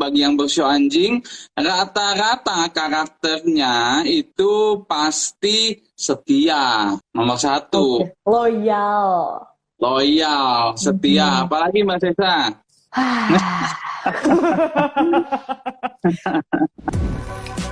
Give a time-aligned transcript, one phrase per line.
[0.00, 1.20] bagi yang bersio anjing
[1.52, 8.16] rata-rata karakternya itu pasti setia nomor satu Oke.
[8.24, 9.36] Loyal.
[9.76, 11.44] loyal setia Mhm.
[11.44, 12.48] apalagi mbak Sesa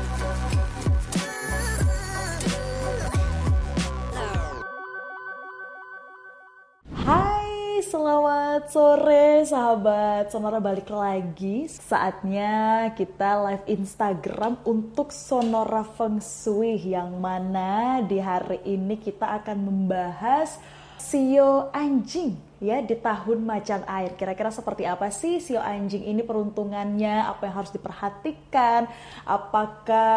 [7.88, 11.64] selamat sore sahabat Sonora balik lagi.
[11.72, 19.64] Saatnya kita live Instagram untuk Sonora Feng Shui yang mana di hari ini kita akan
[19.64, 20.60] membahas
[21.00, 24.14] sio anjing ya di tahun macan air.
[24.18, 27.26] Kira-kira seperti apa sih sio anjing ini peruntungannya?
[27.30, 28.90] Apa yang harus diperhatikan?
[29.22, 30.10] Apakah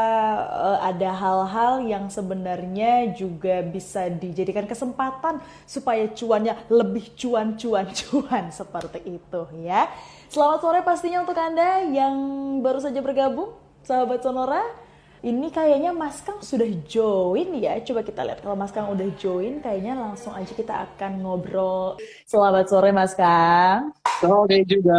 [0.49, 9.41] eh, ada hal-hal yang sebenarnya juga bisa dijadikan kesempatan supaya cuannya lebih cuan-cuan-cuan seperti itu
[9.61, 9.89] ya.
[10.31, 12.15] Selamat sore pastinya untuk Anda yang
[12.63, 13.51] baru saja bergabung,
[13.83, 14.80] sahabat Sonora.
[15.21, 17.77] Ini kayaknya Mas Kang sudah join ya.
[17.85, 22.01] Coba kita lihat kalau Mas Kang udah join, kayaknya langsung aja kita akan ngobrol.
[22.25, 23.93] Selamat sore Mas Kang.
[24.17, 24.97] Oke juga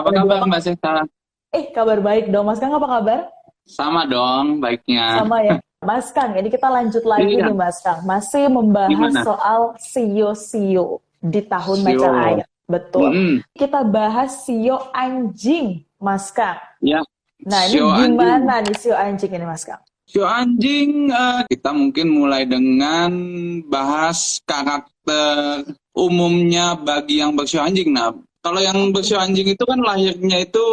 [0.00, 1.04] apa kabar mbak Sesa
[1.52, 2.48] Eh, kabar baik dong.
[2.48, 3.20] Mas Kang apa kabar?
[3.68, 5.60] sama dong baiknya Sama ya.
[5.84, 7.52] Mas Kang, ini kita lanjut lagi Iya.
[7.52, 8.00] nih Mas Kang.
[8.08, 9.20] Masih membahas Gimana?
[9.20, 11.84] soal sio-sio di tahun Sio.
[11.84, 12.46] macan air.
[12.64, 13.12] Betul.
[13.12, 13.32] Mm-mm.
[13.52, 16.56] Kita bahas sio anjing, Mas Kang.
[16.80, 17.04] ya
[17.46, 18.18] Nah, ini Sio anjing.
[18.18, 19.82] gimana nih sio anjing ini, Mas Kang?
[20.04, 23.12] Sio anjing, eh, kita mungkin mulai dengan
[23.68, 27.92] bahas karakter umumnya bagi yang bersio anjing.
[27.92, 30.66] Nah, kalau yang bersio anjing itu kan lahirnya itu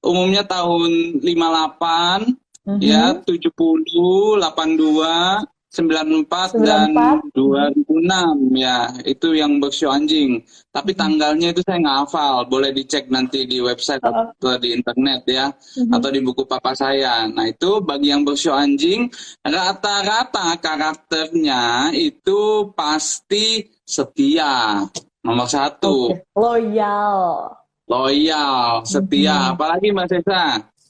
[0.00, 2.80] umumnya tahun 58, Mhm.
[2.80, 7.28] ya 70, 82, 94 dan 94.
[7.36, 10.40] 2006 ya itu yang bersio anjing.
[10.72, 10.98] Tapi Mhm.
[10.98, 12.48] tanggalnya itu saya nggak hafal.
[12.48, 14.32] Boleh dicek nanti di website Oh.
[14.32, 15.92] atau di internet ya Mhm.
[15.92, 17.28] atau di buku papa saya.
[17.28, 19.12] Nah, itu bagi yang bersio anjing,
[19.44, 24.88] rata-rata karakternya itu pasti setia.
[25.20, 26.24] Nomor satu, Oke.
[26.32, 27.52] Loyal.
[27.84, 29.36] loyal, setia.
[29.36, 29.52] Mhm.
[29.52, 30.44] Apalagi Mbak Sesa?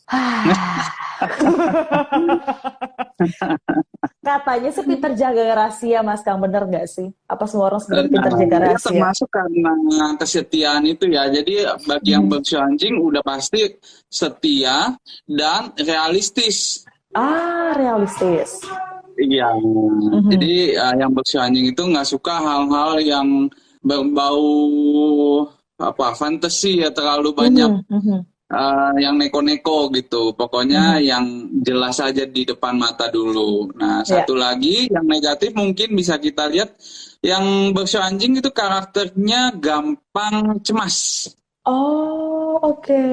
[4.28, 6.37] Katanya sih pinter jaga rahasia, Mas Kang.
[6.37, 7.09] Bener nggak sih?
[7.25, 8.87] Apa semua orang sebenarnya pinter jaga rahasia?
[8.93, 9.72] termasuk karena
[10.21, 11.33] kesetiaan itu ya.
[11.33, 11.55] Jadi
[11.89, 13.72] bagi yang bersio anjing udah pasti
[14.12, 14.93] setia
[15.25, 16.84] dan realistis.
[17.17, 18.61] Ah, realistis.
[19.17, 19.49] Iya.
[19.56, 20.28] Mhm.
[20.28, 23.49] Jadi uh, yang bersio anjing itu nggak suka hal-hal yang
[23.81, 24.44] berbau
[25.78, 28.19] apa fantasi ya terlalu banyak Mhm, mhm.
[28.53, 30.32] Uh, yang neko-neko gitu.
[30.34, 33.69] Pokoknya yang jelas aja di depan mata dulu.
[33.76, 34.22] Nah, Ya.
[34.25, 36.76] satu lagi yang negatif mungkin bisa kita lihat
[37.20, 41.28] yang bersio anjing itu karakternya gampang cemas.
[41.69, 43.04] Oh, oke.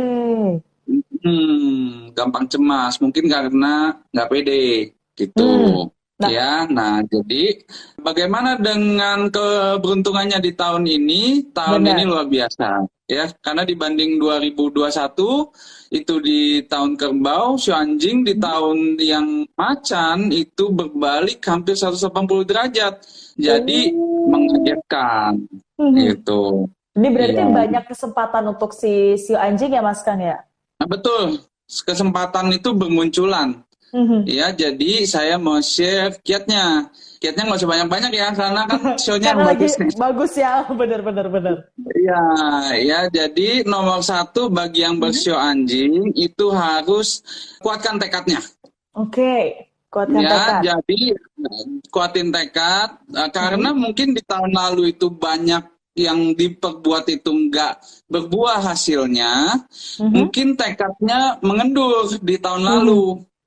[1.26, 3.02] Hmm, gampang cemas.
[3.02, 5.44] Mungkin karena nggak pede gitu.
[5.44, 5.95] Hmm.
[6.16, 6.32] Nah.
[6.32, 7.60] Ya, nah jadi
[8.00, 11.52] bagaimana dengan keberuntungannya di tahun ini?
[11.52, 11.92] Tahun Benar.
[12.00, 12.88] ini luar biasa.
[13.06, 15.52] Ya, karena dibanding 2021
[15.92, 18.28] itu di tahun kerbau, si anjing Hmm.
[18.32, 23.04] di tahun yang macan itu berbalik hampir 180 derajat.
[23.36, 24.32] Jadi Oh.
[24.32, 25.46] mengagetkan
[25.78, 25.96] Mhm.
[26.00, 26.66] gitu.
[26.96, 27.52] Ini berarti Iya.
[27.52, 30.40] banyak kesempatan untuk si sio anjing ya, Mas Kang ya?
[30.80, 31.44] Nah, betul.
[31.66, 33.65] Kesempatan itu bermunculan.
[33.92, 34.26] Mhm.
[34.26, 36.90] Ya, jadi saya mau share kiatnya.
[37.16, 39.90] Kiatnya nggak usah banyak-banyak ya, karena kan show-nya Karena lagi bagus nih.
[39.96, 41.56] bagus ya, bener bener bener.
[41.96, 42.24] Ya,
[42.76, 43.00] ya.
[43.08, 47.24] Jadi nomor satu bagi yang bersio anjing itu harus
[47.60, 48.44] kuatkan tekadnya.
[48.92, 49.54] Oke,
[49.88, 50.62] kuatkan Ya, tekad.
[50.66, 51.00] jadi
[51.88, 55.64] kuatin tekad eh, karena mungkin di tahun lalu itu banyak
[55.96, 59.64] yang diperbuat itu nggak berbuah hasilnya.
[60.04, 60.12] Mhm.
[60.12, 62.68] Mungkin tekadnya mengendur di tahun Mhm.
[62.68, 63.04] lalu.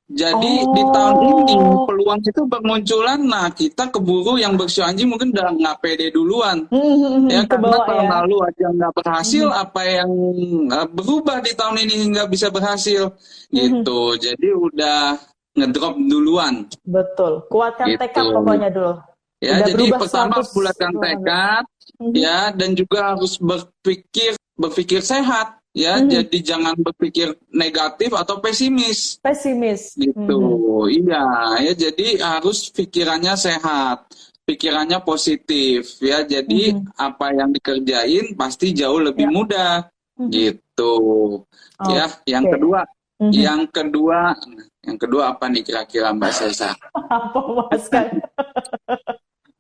[0.09, 0.89] Jadi di Oh.
[0.89, 1.55] tahun ini
[1.85, 3.21] peluang itu bermunculan.
[3.21, 6.65] Nah kita keburu yang bersio anjing mungkin udah nggak pede duluan.
[6.73, 8.11] Mhm, Ya ke karena bawah tahun ya.
[8.17, 10.11] lalu aja nggak berhasil, apa yang
[10.73, 13.13] uh, berubah di tahun ini hingga bisa berhasil
[13.53, 13.85] Mhm.
[13.85, 14.01] gitu.
[14.17, 15.21] Jadi udah
[15.53, 16.65] ngedrop duluan.
[16.89, 18.01] Betul, kuatkan Gitu.
[18.01, 18.95] tekad pokoknya dulu.
[19.39, 21.65] Ya, Udah jadi pertama 100 bulatkan tekad,
[22.01, 22.13] Mhm.
[22.17, 25.99] ya, dan juga harus berpikir berpikir sehat, ya.
[25.99, 26.09] Mhm.
[26.11, 29.19] Jadi jangan berpikir negatif atau pesimis.
[29.21, 29.93] Pesimis.
[29.95, 31.05] gitu Mhm.
[31.05, 31.25] iya
[31.61, 34.09] ya jadi harus pikirannya sehat
[34.43, 36.97] pikirannya positif ya jadi Mhm.
[36.97, 39.33] apa yang dikerjain pasti jauh lebih Ya.
[39.35, 39.73] mudah
[40.17, 40.31] Mhm.
[40.33, 40.95] gitu
[41.93, 42.81] ya yang kedua
[43.21, 43.33] Mhm.
[43.35, 44.21] yang kedua
[44.81, 46.71] yang kedua apa nih kira-kira Mbak Sesa
[47.13, 47.91] Apa Mas?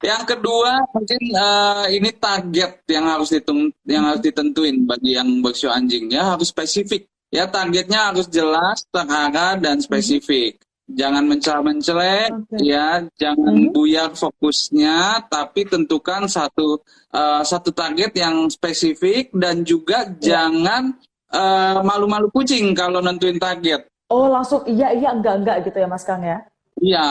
[0.00, 5.68] Yang kedua mungkin eh, ini target yang harus ditung yang harus ditentuin bagi yang bersio
[5.70, 10.56] anjing ya harus spesifik Ya targetnya harus jelas, terarah dan spesifik.
[10.88, 12.56] Jangan mencela-mencelek, Oke.
[12.64, 13.76] ya, jangan Mhm.
[13.76, 16.80] buyar fokusnya, tapi tentukan satu
[17.12, 20.40] eh, satu target yang spesifik dan juga Ya.
[20.48, 20.96] jangan
[21.28, 23.84] eh, malu-malu kucing kalau nentuin target.
[24.08, 26.40] Oh, langsung iya iya enggak enggak gitu ya Mas Kang ya.
[26.78, 27.10] Iya,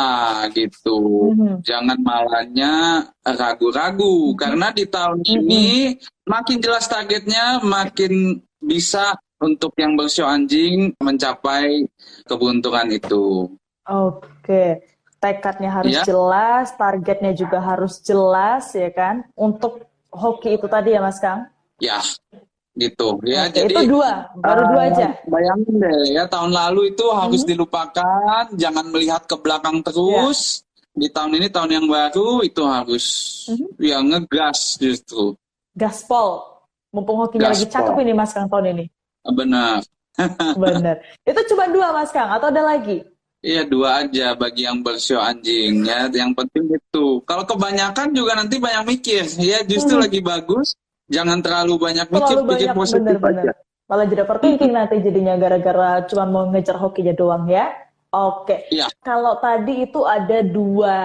[0.56, 1.32] gitu.
[1.36, 1.64] Mhm.
[1.64, 5.32] Jangan malahnya ragu-ragu, karena di tahun Mhm.
[5.44, 5.66] ini
[6.24, 11.86] makin jelas targetnya, makin bisa untuk yang bersio anjing mencapai
[12.26, 13.52] keberuntungan itu.
[13.86, 14.82] Oke.
[15.18, 16.06] Tekadnya harus Ya.
[16.06, 19.26] jelas, targetnya juga harus jelas ya kan.
[19.34, 21.50] Untuk hoki itu tadi ya Mas Kang.
[21.82, 22.02] Ya,
[22.78, 23.18] gitu.
[23.26, 25.08] Ya, Oke, jadi itu dua, baru dua aja.
[25.26, 27.50] bayangin deh ya tahun lalu itu harus Mhm.
[27.50, 30.62] dilupakan, jangan melihat ke belakang terus.
[30.94, 33.06] Di tahun ini tahun yang baru itu harus
[33.50, 33.68] Mhm.
[33.78, 35.34] ya ngegas justru.
[35.74, 36.42] Gaspol.
[36.90, 38.86] Mumpung hokinya lagi cakep ini Mas Kang tahun ini.
[39.28, 39.84] Benar.
[40.58, 40.98] Bener.
[41.22, 43.04] Itu cuma dua Mas Kang atau ada lagi?
[43.38, 46.10] Iya dua aja bagi yang bersio anjing ya.
[46.10, 47.22] Yang penting itu.
[47.22, 49.30] Kalau kebanyakan juga nanti banyak mikir.
[49.38, 50.04] Ya justru Mhm.
[50.10, 50.74] lagi bagus.
[51.08, 53.44] Jangan terlalu banyak mikir, Terlalu pikir banyak positif bener-bener.
[53.44, 53.54] aja.
[53.88, 57.72] Malah jadi overthinking nanti jadinya gara-gara cuma mau ngejar hokinya doang ya.
[58.10, 58.68] Oke.
[58.68, 58.92] Iya.
[59.00, 60.98] Kalau tadi itu ada dua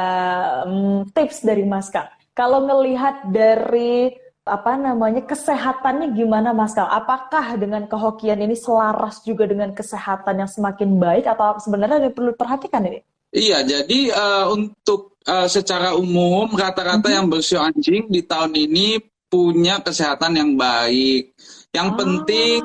[0.65, 2.11] mm, tips dari Mas Kang.
[2.33, 4.11] Kalau ngelihat dari
[4.43, 6.91] apa namanya kesehatannya gimana Mas Kang?
[6.91, 12.35] Apakah dengan kehokian ini selaras juga dengan kesehatan yang semakin baik atau sebenarnya ada perlu
[12.35, 12.99] diperhatikan ini?
[13.31, 17.15] Iya, jadi eh, untuk eh, secara umum rata-rata Mhm.
[17.15, 18.99] yang bersio anjing di tahun ini
[19.33, 21.33] punya kesehatan yang baik.
[21.73, 21.97] Yang Ah.
[21.97, 22.61] penting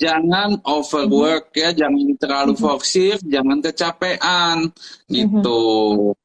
[0.00, 2.62] jangan overwork ya, jangan terlalu Mhm.
[2.64, 4.72] forsir, jangan kecapean
[5.12, 5.62] gitu.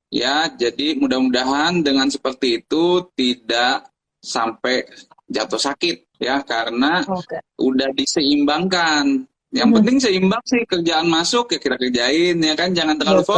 [0.08, 4.88] Ya, jadi mudah-mudahan dengan seperti itu tidak sampai
[5.28, 7.40] jatuh sakit ya karena Oke.
[7.60, 9.28] udah diseimbangkan.
[9.52, 9.76] Yang Mhm.
[9.76, 13.36] penting seimbang sih kerjaan masuk ya kita kerjain ya kan jangan terlalu Betul.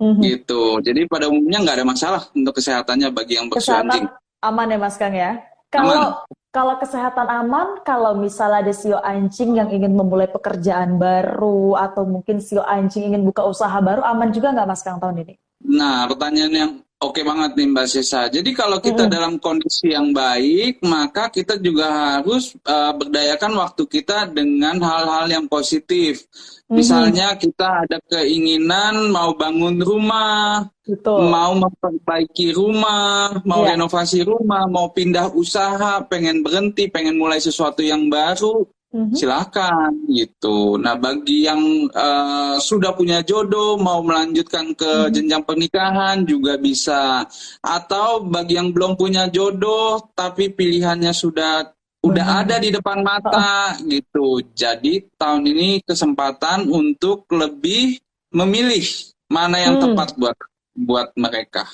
[0.00, 0.20] Mhm.
[0.24, 0.64] gitu.
[0.84, 3.48] Jadi pada umumnya nggak ada masalah untuk kesehatannya bagi yang.
[3.48, 4.08] Kesehatan
[4.40, 5.36] aman ya Mas Kang ya.
[5.70, 12.02] Kalau kalau kesehatan aman, kalau misalnya ada sio anjing yang ingin memulai pekerjaan baru atau
[12.02, 15.34] mungkin sio anjing ingin buka usaha baru, aman juga nggak Mas Kang tahun ini?
[15.70, 18.28] Nah, pertanyaan yang oke banget nih Mbak Sisa.
[18.28, 24.28] Jadi kalau kita dalam kondisi yang baik, maka kita juga harus uh, berdayakan waktu kita
[24.28, 26.28] dengan hal-hal yang positif.
[26.70, 31.14] Misalnya kita ada keinginan mau bangun rumah, Gitu.
[31.22, 33.78] mau memperbaiki rumah, mau Iya.
[33.78, 39.14] renovasi rumah, mau pindah usaha, pengen berhenti, pengen mulai sesuatu yang baru, Mhm.
[39.14, 40.74] silakan gitu.
[40.74, 45.10] Nah, bagi yang eh, sudah punya jodoh mau melanjutkan ke Mhm.
[45.14, 47.22] jenjang pernikahan juga bisa.
[47.62, 51.70] Atau bagi yang belum punya jodoh tapi pilihannya sudah
[52.00, 52.42] udah Benar.
[52.48, 54.40] ada di depan mata gitu.
[54.56, 58.00] Jadi tahun ini kesempatan untuk lebih
[58.32, 58.82] memilih
[59.28, 59.94] mana yang Hmm.
[59.94, 60.36] tepat buat
[60.72, 61.68] buat mereka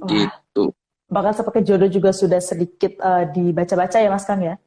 [0.00, 0.72] Wah, gitu.
[1.06, 4.58] bahkan seperti jodoh juga sudah sedikit eh, dibaca-baca ya Mas Kang ya.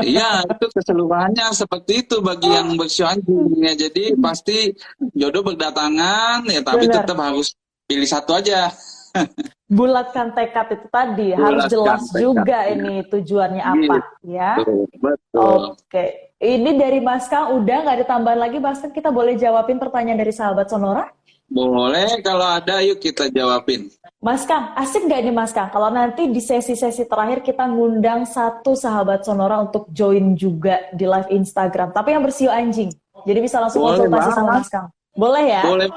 [0.00, 3.76] Iya, itu keseluruhannya seperti itu bagi yang bersio anjing ya.
[3.76, 4.72] Jadi pasti
[5.12, 7.04] jodoh berdatangan ya, tapi Benar.
[7.04, 7.52] tetap harus
[7.84, 8.72] pilih satu aja.
[9.72, 12.20] Bulatkan tekad itu tadi, harus Bulatkan jelas tekad.
[12.20, 14.50] juga ini tujuannya apa ya.
[14.60, 15.60] Betul, betul.
[15.76, 16.04] Oke,
[16.40, 20.20] ini dari Mas Kang udah nggak ada tambahan lagi, Mas Kang kita boleh jawabin pertanyaan
[20.20, 21.04] dari sahabat Sonora?
[21.52, 23.92] Boleh kalau ada yuk kita jawabin.
[24.24, 25.68] Mas Kang, asik nggak ini Mas Kang?
[25.68, 31.28] Kalau nanti di sesi-sesi terakhir kita ngundang satu sahabat Sonora untuk join juga di live
[31.28, 32.88] Instagram, tapi yang bersio anjing.
[33.28, 34.62] Jadi bisa langsung Boleh konsultasi sama banget.
[34.64, 34.86] Mas Kang.
[35.12, 35.62] Boleh ya?
[35.66, 35.88] Boleh.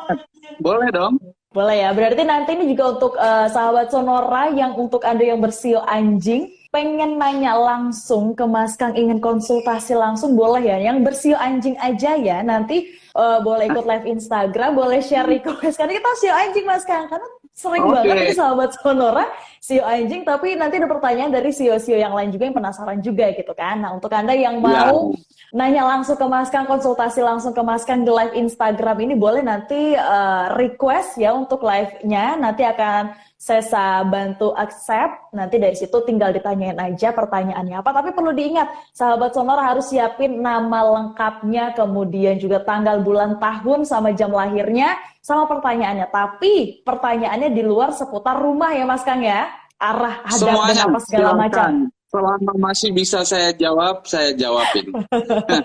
[0.59, 1.13] Boleh dong.
[1.55, 1.89] Boleh ya.
[1.95, 7.15] Berarti nanti ini juga untuk eh, sahabat Sonora yang untuk Anda yang bersio anjing pengen
[7.15, 10.91] nanya langsung ke Mas Kang ingin konsultasi langsung boleh ya.
[10.91, 12.43] Yang bersio anjing aja ya.
[12.43, 17.07] Nanti eh, boleh ikut live Instagram, boleh share request karena kita sio anjing Mas Kang
[17.07, 17.23] karena
[17.55, 18.03] sering Oke.
[18.03, 19.23] banget nih sahabat Sonora
[19.63, 23.55] sio anjing tapi nanti ada pertanyaan dari sio-sio yang lain juga yang penasaran juga gitu
[23.55, 23.79] kan.
[23.79, 24.91] Nah, untuk Anda yang Ya.
[24.91, 25.15] mau
[25.55, 29.39] nanya langsung ke Mas Kang, konsultasi langsung ke Mas Kang di live Instagram ini boleh
[29.39, 32.35] nanti eh, request ya untuk live-nya.
[32.35, 35.29] Nanti akan Sesa bantu accept.
[35.37, 37.93] Nanti dari situ tinggal ditanyain aja pertanyaannya apa.
[37.93, 44.17] Tapi perlu diingat, sahabat Sonora harus siapin nama lengkapnya, kemudian juga tanggal bulan tahun sama
[44.17, 46.09] jam lahirnya, sama pertanyaannya.
[46.09, 49.45] Tapi pertanyaannya di luar seputar rumah ya Mas Kang ya.
[49.77, 51.93] Arah hadap dan apa segala macam.
[52.05, 54.93] Selama masih bisa saya jawab, saya jawabin.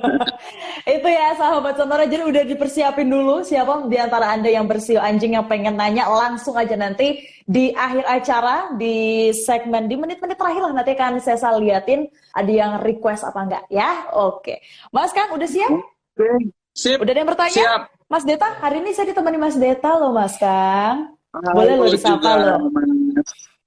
[0.99, 5.37] Itu ya sahabat Sonora, jadi udah dipersiapin dulu siapa di antara Anda yang bersio anjing
[5.37, 10.73] yang pengen nanya langsung aja nanti di akhir acara di segmen di menit-menit terakhir lah
[10.73, 14.09] nanti akan saya liatin ada yang request apa enggak ya.
[14.16, 14.64] Oke.
[14.90, 15.70] Mas Kang udah siap?
[15.70, 16.50] Oke.
[16.73, 16.99] Sip.
[17.04, 17.52] Udah ada yang bertanya?
[17.52, 17.80] Siap.
[18.11, 21.14] Mas Deta, hari ini saya ditemani Mas Deta loh Mas Kang.
[21.30, 22.73] Boleh lo disapa juga, lo.
[22.73, 23.00] Mas.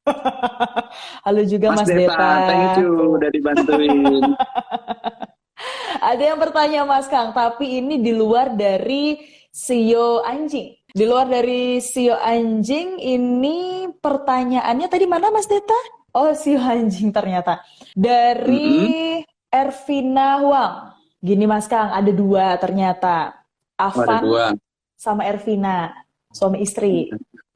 [1.25, 4.23] Halo juga Mas, Mas Deta, thank you udah dibantuin.
[6.03, 9.15] Ada yang bertanya Mas Kang, tapi ini di luar dari
[9.47, 10.75] sio anjing.
[10.91, 15.77] Di luar dari sio anjing ini pertanyaannya tadi mana Mas Deta?
[16.13, 17.63] Oh, sio anjing ternyata.
[17.95, 20.75] Dari Ervina Huang.
[21.23, 23.31] Gini Mas Kang, ada dua ternyata.
[23.79, 24.45] Oh, Avan dua.
[24.99, 25.95] sama Ervina,
[26.29, 27.07] suami istri.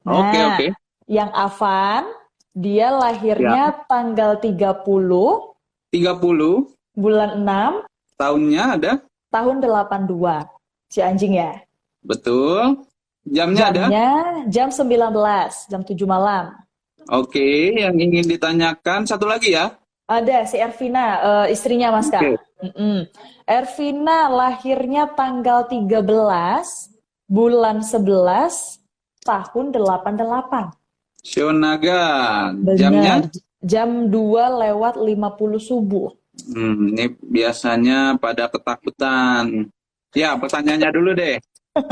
[0.08, 0.66] Oke, Nah, oke.
[1.08, 2.04] Yang Avan,
[2.58, 3.86] dia lahirnya Ya.
[3.86, 5.54] tanggal 30
[5.94, 6.66] 30
[6.98, 7.86] bulan 6
[8.18, 8.92] tahunnya ada?
[9.30, 10.42] tahun 82.
[10.90, 11.62] Si anjing ya.
[12.02, 12.82] Betul.
[13.28, 13.84] Jamnya ada?
[13.86, 14.10] Jamnya
[14.48, 16.56] jam 19, jam 7 malam.
[17.08, 19.76] Oke, yang ingin ditanyakan satu lagi ya.
[20.08, 21.06] Ada si Ervina,
[21.44, 22.24] eh, istrinya Mas Kang.
[22.24, 22.40] Oke.
[22.64, 23.04] Mm-mm.
[23.44, 26.88] Ervina lahirnya tanggal 13
[27.28, 28.80] bulan 11
[29.22, 30.72] tahun 88.
[31.28, 32.04] Sionaga.
[32.56, 32.78] Benar.
[32.80, 33.14] Jamnya?
[33.60, 36.08] Jam 2 lewat 50 subuh.
[36.48, 39.68] Hmm, ini biasanya pada ketakutan.
[40.14, 41.36] Ya, pertanyaannya dulu deh.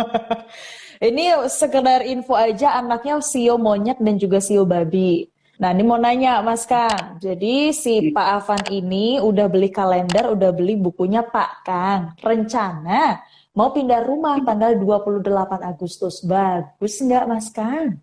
[0.96, 5.28] Ini sekedar info aja anaknya sio monyet dan juga sio babi.
[5.60, 7.20] Nah, ini mau nanya Mas Kang.
[7.20, 12.00] Jadi si Pak Avan ini udah beli kalender, udah beli bukunya Pak Kang.
[12.20, 13.20] Rencana
[13.56, 15.28] mau pindah rumah tanggal 28
[15.64, 16.24] Agustus.
[16.24, 18.00] Bagus nggak Mas Kang?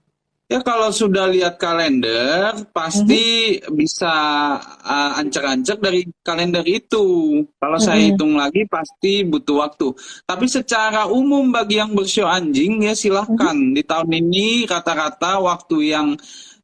[0.51, 4.11] Ya kalau sudah lihat kalender pasti bisa
[4.59, 7.41] uh, ancak-ancak dari kalender itu.
[7.57, 8.07] Kalau saya Mhm.
[8.13, 9.95] hitung lagi pasti butuh waktu.
[10.27, 13.55] Tapi secara umum bagi yang bersio anjing ya silahkan.
[13.73, 16.07] Di tahun ini rata-rata waktu yang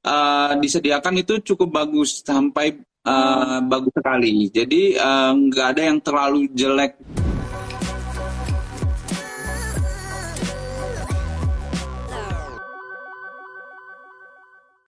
[0.03, 4.51] uh, disediakan itu cukup bagus sampai uh, bagus sekali.
[4.51, 6.99] Jadi uh, nggak ada yang terlalu jelek